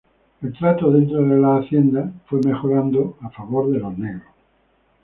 El 0.41 0.51
trato 0.53 0.89
dentro 0.89 1.21
las 1.23 1.63
haciendas 1.63 2.11
fue 2.25 2.39
mejorando 2.43 3.19
a 3.21 3.29
favor 3.29 3.69
de 3.71 3.77
los 3.77 3.95
negros. 3.99 4.23